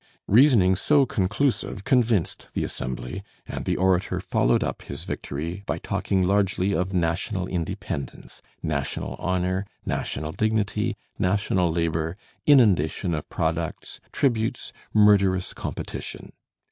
[0.27, 6.23] Reasoning so conclusive convinced the assembly, and the orator followed up his victory by talking
[6.23, 12.17] largely of national independence, national honor, national dignity, national labor,
[12.47, 16.31] inundation of products, tributes, murderous competition.